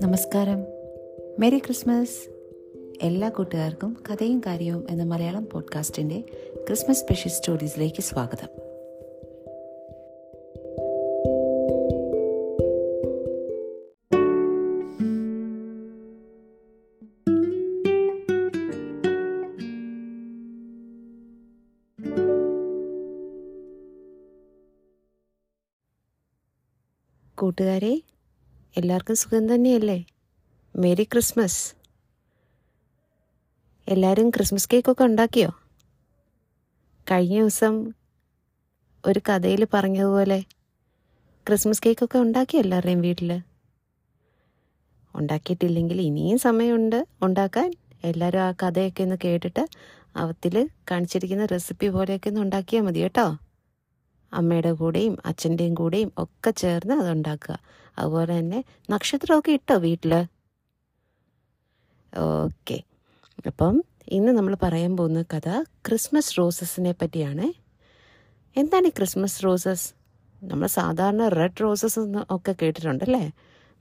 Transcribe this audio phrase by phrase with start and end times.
[0.00, 0.64] നമസ്കാരം.
[1.38, 2.30] Merry Christmas
[3.02, 6.20] എല്ലാ കൂട്ടുകാർക്കും കഥയും കാര്യവും എന്ന മലയാളം പോഡ്കാസ്റ്റിന്റെ
[6.66, 8.70] ക്രിസ്മസ് സ്പെഷ്യൽ സ്റ്റോറീസിലേക്ക് സ്വാഗതം.
[27.38, 28.00] കൂട്ടുകാരെ
[28.76, 29.96] എല്ലാവർക്കും സുഖം തന്നെയല്ലേ?
[30.74, 31.62] Merry Christmas.
[33.88, 35.50] എല്ലാവരും ക്രിസ്മസ് കേക്കൊക്കെ ഉണ്ടാക്കിയോ?
[37.06, 37.74] കഴിഞ്ഞ ദിവസം
[39.04, 40.38] ഒരു കഥയിൽ പറഞ്ഞതുപോലെ
[41.46, 43.30] ക്രിസ്മസ് കേക്കൊക്കെ ഉണ്ടാക്കിയോ എല്ലാവരുടെയും വീട്ടിൽ
[45.14, 47.68] ഉണ്ടാക്കിയിട്ടില്ലെങ്കിൽ ഇനിയും സമയമുണ്ട് ഉണ്ടാക്കാൻ.
[48.04, 49.64] എല്ലാവരും ആ കഥയൊക്കെ ഒന്ന് കേട്ടിട്ട്
[50.16, 50.54] അവത്തിൽ
[50.90, 53.26] കാണിച്ചിരിക്കുന്ന റെസിപ്പി പോലെയൊക്കെ ഒന്ന് ഉണ്ടാക്കിയാൽ മതി കേട്ടോ.
[54.32, 57.58] അമ്മയുടെ കൂടെയും അച്ഛന്റെയും കൂടെയും ഒക്കെ ചേർന്ന് അതുണ്ടാക്കുക.
[57.98, 60.14] അതുപോലെ തന്നെ നക്ഷത്രമൊക്കെ ഇട്ടോ വീട്ടിൽ
[62.18, 62.82] ഓക്കെ.
[63.46, 67.46] അപ്പം ഇന്ന് നമ്മൾ പറയാൻ പോകുന്ന കഥ ക്രിസ്മസ് റോസസിനെ പറ്റിയാണ്.
[68.56, 69.94] എന്താണ് ഈ ക്രിസ്മസ് റോസസ്?
[70.42, 72.00] നമ്മൾ സാധാരണ റെഡ് റോസസ്
[72.30, 73.32] ഒക്കെ കേട്ടിട്ടുണ്ടല്ലേ?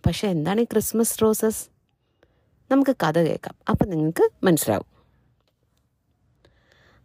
[0.06, 1.70] പക്ഷെ എന്താണ് ഈ ക്രിസ്മസ് റോസസ്?
[2.72, 3.56] നമുക്ക് കഥ കേൾക്കാം.
[3.70, 4.86] അപ്പം നിങ്ങൾക്ക് മനസ്സിലാവും.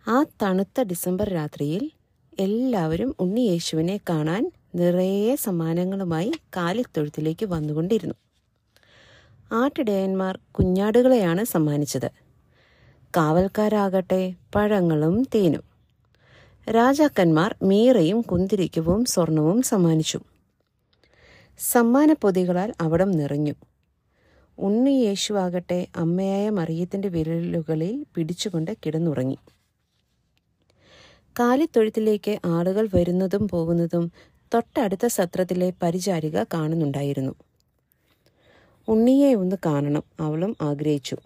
[0.08, 1.91] ആ തണുത്ത ഡിസംബർ രാത്രിയിൽ
[2.38, 8.14] എല്ലാവരും ഉണ്ണി യേശുവിനെ കാണാൻ നിറയെ സമ്മാനങ്ങളുമായി കാലിത്തൊഴുത്തിലേക്ക് വന്നുകൊണ്ടിരുന്നു.
[9.52, 12.10] ആട്ടിടയന്മാർ കുഞ്ഞാടുകളെയാണ് സമ്മാനിച്ചത്.
[13.16, 15.62] കാവൽക്കാരാകട്ടെ പഴങ്ങളും തേനും.
[16.70, 20.20] രാജാക്കന്മാർ മീറയും കുന്തിരിക്കവും സ്വർണവും സമ്മാനിച്ചു.
[21.58, 23.55] സമ്മാന പൊതികളാൽ അവിടം നിറഞ്ഞു.
[24.58, 29.38] ഉണ്ണി യേശുവാകട്ടെ അമ്മയായ മറിയത്തിന്റെ വിരലുകളിൽ പിടിച്ചുകൊണ്ട് കിടന്നുറങ്ങി.
[31.38, 34.12] കാലിത്തൊഴുത്തിലേക്ക് ആളുകൾ വരുന്നതും പോകുന്നതും
[34.54, 37.34] തൊട്ടടുത്ത സത്രത്തിലെ പരിചാരിക കാണുന്നുണ്ടായിരുന്നു.
[38.88, 41.16] ഉണ്ണിയെ ഒന്ന് കാണണം അവളും ആഗ്രഹിച്ചു.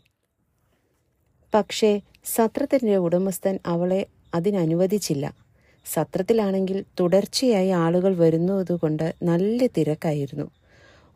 [1.55, 5.35] പക്ഷേ സത്രത്തിന്റെ ഉടമസ്ഥൻ അവളെ അതിനനുവദിച്ചില്ല.
[5.87, 10.51] സത്രത്തിലാണെങ്കിൽ തുടർച്ചയായി ആളുകൾ വരുന്നതുകൊണ്ട് നല്ല തിരക്കായിരുന്നു.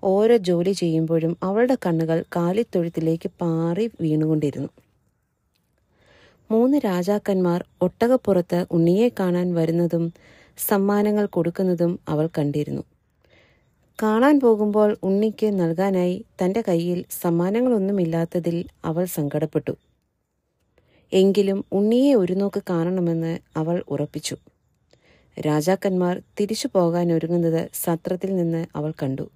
[0.02, 4.68] ഓരോ ജോലി ചെയ്യുമ്പോഴും അവളുടെ കണ്ണുകൾ കാലിത്തൊഴുത്തിലേക്ക് പാറി വീണുകൊണ്ടിരുന്നു.
[6.52, 10.12] മൂന്ന് രാജാക്കന്മാർ ഒട്ടകപ്പുറത്ത് ഉണ്ണിയെ കാണാൻ വരുന്നതും
[10.68, 12.82] സമ്മാനങ്ങൾ കൊടുക്കുന്നതും അവൾ കണ്ടിരുന്നു.
[14.02, 19.74] കാണാൻ പോകുമ്പോൾ ഉണ്ണിക്ക് നൽകാനായി തന്റെ കയ്യിൽ സമ്മാനങ്ങളൊന്നുമില്ലാത്തതിൽ അവൾ സങ്കടപ്പെട്ടു.
[21.12, 24.36] എങ്കിലും ഉണ്ണിയെ ഒരു നോക്ക് കാണണമെന്ന് അവൾ ഉറപ്പിച്ചു.
[25.40, 29.26] രാജാക്കന്മാർ തിരിച്ചു പോകാൻ ഒരുങ്ങുന്നത് സത്രത്തിൽ നിന്ന് അവൾ കണ്ടു.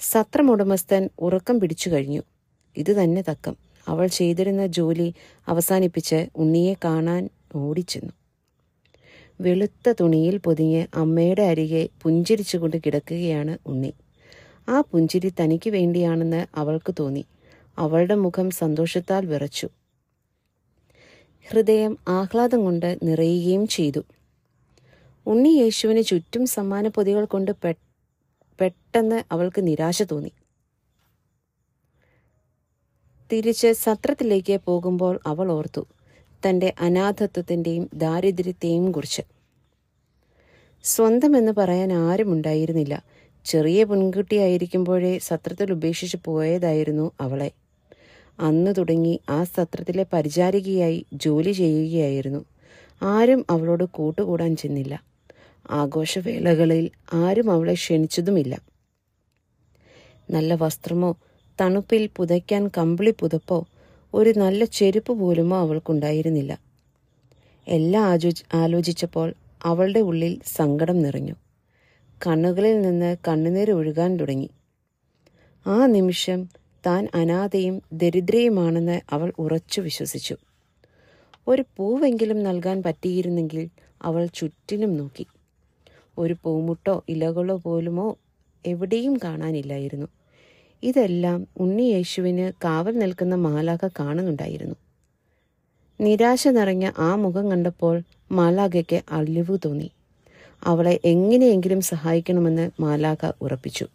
[0.00, 2.22] സത്രമുടമസ്ഥൻ ഉറക്കം പിടിച്ചു കഴിഞ്ഞു.
[2.76, 3.65] ഇത് തന്നെ തക്കം.
[3.88, 5.14] അവൾ ചെയ്തിരുന്ന ജോലി
[5.48, 8.12] അവസാനിപ്പിച്ച് ഉണ്ണിയെ കാണാൻ ഓടിച്ചെന്നു.
[9.40, 13.92] വെളുത്ത തുണിയിൽ പൊതിഞ്ഞ് അമ്മയുടെ അരികെ പുഞ്ചിരിച്ചുകൊണ്ട് കിടക്കുകയാണ് ഉണ്ണി.
[14.68, 17.24] ആ പുഞ്ചിരി തനിക്ക് വേണ്ടിയാണെന്ന് അവൾക്ക് തോന്നി.
[17.78, 19.68] അവളുടെ മുഖം സന്തോഷത്താൽ വിറച്ചു.
[21.48, 24.02] ഹൃദയം ആഹ്ലാദം കൊണ്ട് നിറയുകയും ചെയ്തു.
[25.26, 27.50] ഉണ്ണി യേശുവിന് ചുറ്റും സമ്മാന പൊതികൾ കൊണ്ട്
[28.60, 30.32] പെട്ടെന്ന് അവൾക്ക് നിരാശ തോന്നി.
[33.32, 35.86] തിരിച്ച് സത്രത്തിലേക്ക് പോകുമ്പോൾ അവൾ ഓർത്തു
[36.48, 39.22] തന്റെ അനാഥത്വത്തിന്റെയും ദാരിദ്ര്യത്തെയും കുറിച്ച്.
[40.84, 43.02] സ്വന്തമെന്ന് പറയാൻ ആരുമുണ്ടായിരുന്നില്ല
[43.44, 47.50] ചെറിയ പെൺകുട്ടിയായിരിക്കുമ്പോഴേ സത്രത്തിൽ ഉപേക്ഷിച്ച് പോയതായിരുന്നു അവളെ.
[48.38, 52.44] അന്ന് തുടങ്ങി ആ സത്രത്തിലെ പരിചാരികയായി ജോലി ചെയ്യുകയായിരുന്നു.
[53.02, 55.04] ആരും അവളോട് കൂട്ടുകൂടാൻ ചെന്നില്ല.
[55.70, 58.60] ആഘോഷവേളകളിൽ ആരും അവളെ ക്ഷണിച്ചതുമില്ല.
[60.30, 61.16] നല്ല വസ്ത്രമോ
[61.60, 63.66] തണുപ്പിൽ പുതയ്ക്കാൻ കമ്പിളി പുതപ്പോ
[64.14, 66.58] ഒരു നല്ല ചെരുപ്പ് പോലുമോ അവൾക്കുണ്ടായിരുന്നില്ല.
[67.68, 69.34] എല്ലാം ആചോ ആലോചിച്ചപ്പോൾ
[69.64, 71.34] അവളുടെ ഉള്ളിൽ സങ്കടം നിറഞ്ഞു.
[72.26, 74.50] കണ്ണുകളിൽ നിന്ന് കണ്ണുനീർ ഒഴുകാൻ തുടങ്ങി.
[75.66, 76.48] ആ നിമിഷം
[76.86, 80.36] താൻ അനാഥയും ദരിദ്രയുമാണെന്ന് അവൾ ഉറച്ചു വിശ്വസിച്ചു.
[81.48, 83.68] ഒരു പൂവെങ്കിലും നൽകാൻ പറ്റിയിരുന്നെങ്കിൽ
[84.02, 85.26] അവൾ ചുറ്റിനും നോക്കി.
[86.18, 88.16] ഒരു പൂമുട്ടോ ഇലകളോ പോലുമോ
[88.66, 90.06] എവിടെയും കാണാനില്ലായിരുന്നു.
[90.82, 94.74] ഇതെല്ലാം ഉണ്ണി യേശുവിന് കാവൽ നിൽക്കുന്ന മാലാഖ കാണുന്നുണ്ടായിരുന്നു.
[96.00, 98.02] നിരാശ നിറഞ്ഞ ആ മുഖം കണ്ടപ്പോൾ
[98.32, 99.90] മാലാഖയ്ക്ക് അലിവ് തോന്നി.
[100.62, 103.86] അവളെ എങ്ങനെയെങ്കിലും സഹായിക്കണമെന്ന് മാലാഖ ഉറപ്പിച്ചു.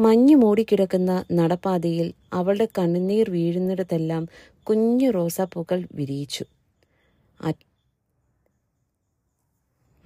[0.00, 4.28] മഞ്ഞു മൂടിക്കിടക്കുന്ന നടപ്പാതയിൽ അവളുടെ കണ്ണുനീർ വീഴുന്നിടത്തെല്ലാം
[4.62, 6.44] കുഞ്ഞു റോസാപ്പൂക്കൾ വിരിയിച്ചു.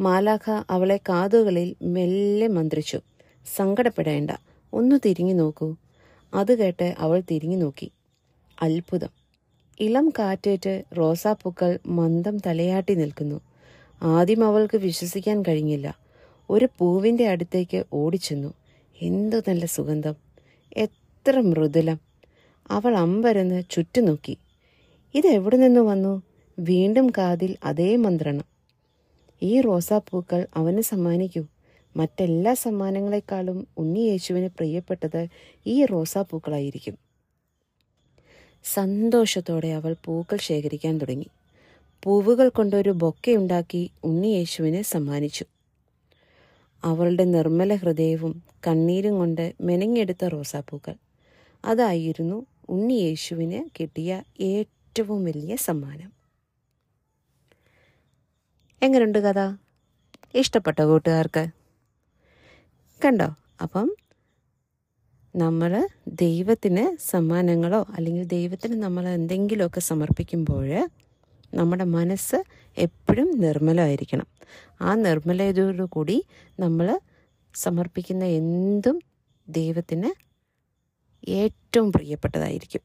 [0.00, 3.00] മാലാഖ അവളെ കാതുകളിൽ മെല്ലെ മന്ത്രിച്ചു.
[3.56, 4.30] സങ്കടപ്പെടേണ്ട.
[4.76, 5.76] ഒന്ന് തിരിഞ്ഞു നോക്കൂ.
[6.34, 7.90] അത് കേട്ട് അവൾ തിരിഞ്ഞു നോക്കി.
[8.62, 9.08] അത്ഭുതം.
[9.80, 13.40] ഇളം കാറ്റേറ്റ് റോസാപ്പൂക്കൾ മന്ദം തലയാട്ടി നിൽക്കുന്നു.
[14.02, 15.96] ആദ്യം അവൾക്ക് വിശ്വസിക്കാൻ കഴിഞ്ഞില്ല.
[16.50, 18.54] ഒരു പൂവിന്റെ അടുത്തേക്ക് ഓടിച്ചെന്നു.
[19.02, 20.14] എന്തു നല്ല സുഗന്ധം.
[20.76, 22.00] എത്ര മൃദുലം.
[22.70, 24.38] അവൾ അമ്പരന്ന് ചുറ്റു നോക്കി.
[25.14, 26.22] ഇതെവിടെ നിന്ന് വന്നു?
[26.58, 28.44] വീണ്ടും കാതിൽ അതേ മന്ത്രണം.
[29.42, 31.44] ഈ റോസാപ്പൂക്കൾ അവന് സമ്മാനിക്കൂ.
[31.96, 35.26] മറ്റെല്ലാ സമ്മാനങ്ങളെക്കാളും ഉണ്ണി യേശുവിന് പ്രിയപ്പെട്ടത്
[35.66, 36.98] ഈ റോസാപ്പൂക്കളായിരിക്കും.
[38.64, 41.26] സന്തോഷത്തോടെ അവൾ പൂക്കൾ ശേഖരിക്കാൻ തുടങ്ങി.
[42.04, 45.44] പൂവുകൾ കൊണ്ടൊരു ബൊക്കെ ഉണ്ടാക്കി ഉണ്ണി യേശുവിനെ സമ്മാനിച്ചു.
[46.84, 50.94] അവളുടെ നിർമ്മല ഹൃദയവും കണ്ണീരും കൊണ്ട് മെനഞ്ഞെടുത്ത റോസാപ്പൂക്കൾ.
[51.64, 56.12] അതായിരുന്നു ഉണ്ണി യേശുവിന് കിട്ടിയ ഏറ്റവും വലിയ സമ്മാനം.
[58.82, 59.56] എങ്ങനെയുണ്ട് കഥ?
[60.34, 61.65] ഇഷ്ടപ്പെട്ട കൂട്ടുകാർക്ക്
[63.04, 63.34] കണ്ടോ?
[63.62, 63.96] അപ്പം
[65.36, 70.88] നമ്മൾ ദൈവത്തിന് സമ്മാനങ്ങളോ അല്ലെങ്കിൽ ദൈവത്തിന് നമ്മൾ എന്തെങ്കിലുമൊക്കെ സമർപ്പിക്കുമ്പോൾ
[71.54, 72.44] നമ്മുടെ മനസ്സ്
[72.78, 74.26] എപ്പോഴും നിർമ്മലമായിരിക്കണം.
[74.80, 76.24] ആ നിർമ്മലതയോടുകൂടി
[76.60, 77.00] നമ്മൾ
[77.54, 79.02] സമർപ്പിക്കുന്ന എന്തും
[79.48, 80.10] ദൈവത്തിന്
[81.30, 82.80] ഏറ്റവും പ്രിയപ്പെട്ടതായിരിക്കും.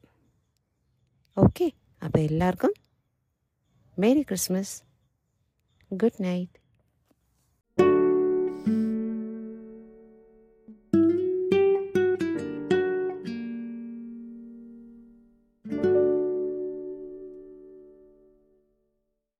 [1.38, 1.72] ഓക്കെ?
[2.04, 2.74] അപ്പോൾ എല്ലാവർക്കും
[3.98, 4.82] മേരി ക്രിസ്മസ്.
[5.92, 6.61] Good night.